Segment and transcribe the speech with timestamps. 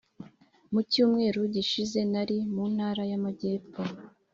[0.73, 3.81] Mucyumweru gishize narindi muntara yamajyepfo